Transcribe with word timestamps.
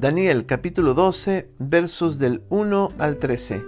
Daniel 0.00 0.46
capítulo 0.46 0.94
12 0.94 1.50
versos 1.58 2.18
del 2.18 2.42
1 2.48 2.88
al 2.98 3.18
13. 3.18 3.62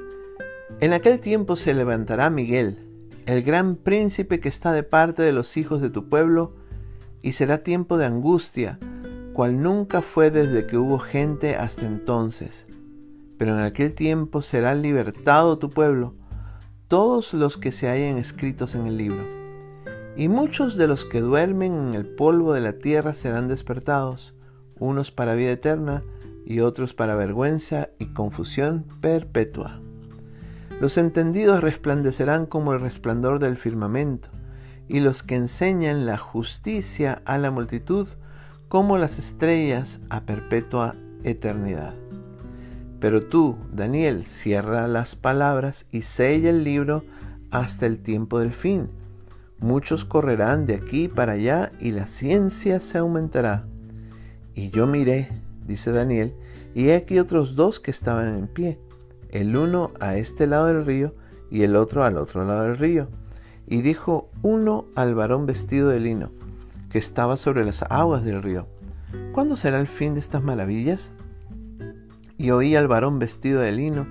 En 0.80 0.94
aquel 0.94 1.20
tiempo 1.20 1.56
se 1.56 1.74
levantará 1.74 2.30
Miguel, 2.30 2.78
el 3.26 3.42
gran 3.42 3.76
príncipe 3.76 4.40
que 4.40 4.48
está 4.48 4.72
de 4.72 4.82
parte 4.82 5.22
de 5.22 5.32
los 5.32 5.58
hijos 5.58 5.82
de 5.82 5.90
tu 5.90 6.08
pueblo, 6.08 6.54
y 7.20 7.32
será 7.32 7.58
tiempo 7.58 7.98
de 7.98 8.06
angustia, 8.06 8.78
cual 9.34 9.60
nunca 9.60 10.00
fue 10.00 10.30
desde 10.30 10.66
que 10.66 10.78
hubo 10.78 10.98
gente 10.98 11.56
hasta 11.56 11.86
entonces. 11.86 12.66
Pero 13.36 13.54
en 13.54 13.60
aquel 13.60 13.94
tiempo 13.94 14.40
será 14.40 14.74
libertado 14.74 15.58
tu 15.58 15.68
pueblo, 15.68 16.14
todos 16.92 17.32
los 17.32 17.56
que 17.56 17.72
se 17.72 17.88
hayan 17.88 18.18
escritos 18.18 18.74
en 18.74 18.86
el 18.86 18.98
libro. 18.98 19.26
Y 20.14 20.28
muchos 20.28 20.76
de 20.76 20.86
los 20.86 21.06
que 21.06 21.22
duermen 21.22 21.72
en 21.72 21.94
el 21.94 22.04
polvo 22.04 22.52
de 22.52 22.60
la 22.60 22.74
tierra 22.74 23.14
serán 23.14 23.48
despertados, 23.48 24.34
unos 24.78 25.10
para 25.10 25.34
vida 25.34 25.52
eterna, 25.52 26.02
y 26.44 26.60
otros 26.60 26.92
para 26.92 27.14
vergüenza 27.14 27.88
y 27.98 28.12
confusión 28.12 28.84
perpetua. 29.00 29.80
Los 30.82 30.98
entendidos 30.98 31.62
resplandecerán 31.62 32.44
como 32.44 32.74
el 32.74 32.80
resplandor 32.82 33.38
del 33.38 33.56
firmamento, 33.56 34.28
y 34.86 35.00
los 35.00 35.22
que 35.22 35.36
enseñan 35.36 36.04
la 36.04 36.18
justicia 36.18 37.22
a 37.24 37.38
la 37.38 37.50
multitud 37.50 38.06
como 38.68 38.98
las 38.98 39.18
estrellas 39.18 39.98
a 40.10 40.26
perpetua 40.26 40.94
eternidad. 41.24 42.01
Pero 43.02 43.20
tú, 43.20 43.58
Daniel, 43.70 44.24
cierra 44.24 44.88
las 44.88 45.16
palabras 45.16 45.84
y 45.90 46.02
sella 46.02 46.48
el 46.48 46.64
libro 46.64 47.04
hasta 47.50 47.84
el 47.84 47.98
tiempo 47.98 48.38
del 48.38 48.52
fin. 48.52 48.88
Muchos 49.58 50.06
correrán 50.06 50.64
de 50.64 50.76
aquí 50.76 51.08
para 51.08 51.32
allá 51.32 51.72
y 51.80 51.90
la 51.90 52.06
ciencia 52.06 52.80
se 52.80 52.98
aumentará. 52.98 53.66
Y 54.54 54.70
yo 54.70 54.86
miré 54.86 55.28
dice 55.66 55.92
Daniel, 55.92 56.34
y 56.74 56.88
he 56.88 56.96
aquí 56.96 57.18
otros 57.18 57.54
dos 57.56 57.80
que 57.80 57.90
estaban 57.90 58.28
en 58.28 58.46
pie, 58.46 58.78
el 59.30 59.56
uno 59.56 59.90
a 60.00 60.16
este 60.16 60.46
lado 60.46 60.66
del 60.66 60.84
río 60.84 61.14
y 61.50 61.62
el 61.62 61.76
otro 61.76 62.04
al 62.04 62.16
otro 62.16 62.44
lado 62.44 62.64
del 62.64 62.78
río. 62.78 63.08
Y 63.66 63.82
dijo 63.82 64.30
uno 64.42 64.86
al 64.94 65.14
varón 65.14 65.46
vestido 65.46 65.88
de 65.88 66.00
lino, 66.00 66.30
que 66.90 66.98
estaba 66.98 67.36
sobre 67.36 67.64
las 67.64 67.82
aguas 67.82 68.24
del 68.24 68.42
río, 68.42 68.66
¿cuándo 69.32 69.56
será 69.56 69.80
el 69.80 69.88
fin 69.88 70.14
de 70.14 70.20
estas 70.20 70.42
maravillas? 70.42 71.12
Y 72.42 72.50
oí 72.50 72.74
al 72.74 72.88
varón 72.88 73.20
vestido 73.20 73.60
de 73.60 73.70
lino, 73.70 74.04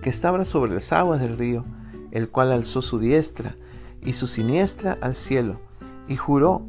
que 0.00 0.08
estaba 0.08 0.44
sobre 0.44 0.72
las 0.72 0.92
aguas 0.92 1.20
del 1.20 1.36
río, 1.36 1.64
el 2.12 2.28
cual 2.28 2.52
alzó 2.52 2.82
su 2.82 3.00
diestra 3.00 3.56
y 4.00 4.12
su 4.12 4.28
siniestra 4.28 4.96
al 5.00 5.16
cielo, 5.16 5.60
y 6.06 6.14
juró 6.14 6.62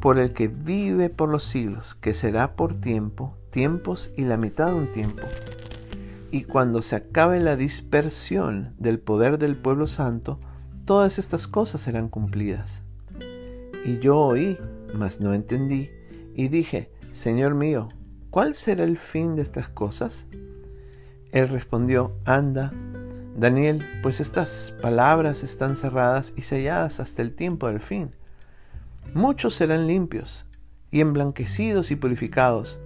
por 0.00 0.18
el 0.18 0.32
que 0.32 0.48
vive 0.48 1.10
por 1.10 1.28
los 1.28 1.44
siglos, 1.44 1.94
que 1.96 2.14
será 2.14 2.56
por 2.56 2.80
tiempo, 2.80 3.36
tiempos 3.50 4.10
y 4.16 4.22
la 4.22 4.38
mitad 4.38 4.68
de 4.68 4.72
un 4.72 4.90
tiempo. 4.90 5.22
Y 6.30 6.44
cuando 6.44 6.80
se 6.80 6.96
acabe 6.96 7.38
la 7.38 7.56
dispersión 7.56 8.72
del 8.78 9.00
poder 9.00 9.36
del 9.36 9.54
pueblo 9.54 9.86
santo, 9.86 10.40
todas 10.86 11.18
estas 11.18 11.46
cosas 11.46 11.82
serán 11.82 12.08
cumplidas. 12.08 12.82
Y 13.84 13.98
yo 13.98 14.16
oí, 14.16 14.56
mas 14.94 15.20
no 15.20 15.34
entendí, 15.34 15.90
y 16.34 16.48
dije, 16.48 16.90
Señor 17.10 17.54
mío, 17.54 17.88
¿cuál 18.32 18.54
será 18.54 18.82
el 18.82 18.96
fin 18.96 19.36
de 19.36 19.42
estas 19.42 19.68
cosas? 19.68 20.26
Él 21.32 21.48
respondió, 21.48 22.12
anda, 22.24 22.72
Daniel, 23.36 23.84
pues 24.02 24.20
estas 24.20 24.74
palabras 24.80 25.42
están 25.42 25.76
cerradas 25.76 26.32
y 26.34 26.42
selladas 26.42 26.98
hasta 26.98 27.20
el 27.20 27.34
tiempo 27.34 27.68
del 27.68 27.80
fin. 27.80 28.10
Muchos 29.12 29.54
serán 29.54 29.86
limpios 29.86 30.46
y 30.90 31.00
emblanquecidos 31.00 31.90
y 31.90 31.96
purificados. 31.96 32.80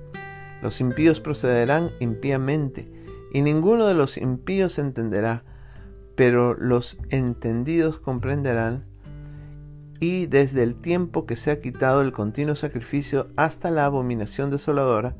Los 0.62 0.80
impíos 0.80 1.20
procederán 1.20 1.92
impíamente, 2.00 2.90
y 3.32 3.40
ninguno 3.40 3.86
de 3.86 3.94
los 3.94 4.16
impíos 4.16 4.80
entenderá, 4.80 5.44
pero 6.16 6.54
los 6.54 6.98
entendidos 7.10 8.00
comprenderán. 8.00 8.84
Y 10.00 10.26
desde 10.26 10.64
el 10.64 10.74
tiempo 10.74 11.24
que 11.24 11.36
se 11.36 11.52
ha 11.52 11.60
quitado 11.60 12.02
el 12.02 12.10
continuo 12.10 12.56
sacrificio 12.56 13.28
hasta 13.36 13.70
la 13.70 13.84
abominación 13.84 14.50
desoladora, 14.50 15.14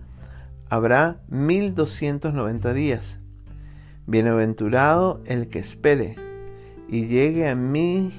habrá 0.69 1.21
mil 1.29 1.75
doscientos 1.75 2.35
noventa 2.35 2.73
días. 2.73 3.19
Bienaventurado 4.07 5.23
el 5.27 5.49
que 5.49 5.59
espere 5.59 6.17
y 6.89 7.07
llegue 7.07 7.49
a 7.49 7.55
mí 7.55 8.13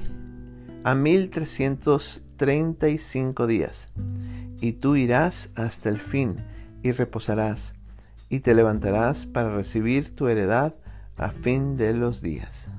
a 0.83 0.95
mil 0.95 1.29
trescientos 1.29 2.21
treinta 2.37 2.89
y 2.89 2.97
cinco 2.97 3.47
días, 3.47 3.91
y 4.61 4.73
tú 4.73 4.95
irás 4.95 5.49
hasta 5.55 5.89
el 5.89 5.99
fin 5.99 6.37
y 6.83 6.91
reposarás, 6.91 7.73
y 8.29 8.41
te 8.41 8.53
levantarás 8.53 9.25
para 9.25 9.55
recibir 9.55 10.15
tu 10.15 10.27
heredad 10.27 10.75
a 11.17 11.29
fin 11.29 11.77
de 11.77 11.93
los 11.93 12.21
días. 12.21 12.71